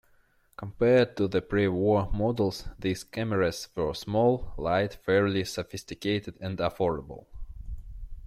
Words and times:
Compared 0.57 1.15
to 1.15 1.27
the 1.27 1.43
pre-war 1.43 2.09
models, 2.11 2.67
these 2.79 3.03
cameras 3.03 3.67
were 3.75 3.93
small, 3.93 4.51
light, 4.57 4.95
fairly 5.05 5.43
sophisticated 5.45 6.39
and 6.41 6.57
affordable. 6.57 7.27